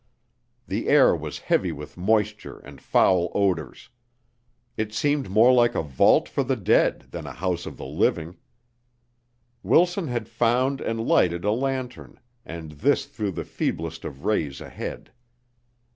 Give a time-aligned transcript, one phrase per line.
[0.65, 3.89] The air was heavy with moisture and foul odors.
[4.75, 8.37] It seemed more like a vault for the dead than a house of the living.
[9.61, 15.11] Wilson had found and lighted a lantern and this threw the feeblest of rays ahead.